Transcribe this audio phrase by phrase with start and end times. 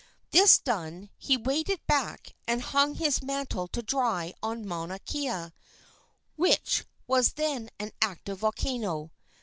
[0.31, 5.49] This done, he waded back and hung his mantle to dry on Mauna Kea,
[6.35, 9.11] which was then an active volcano.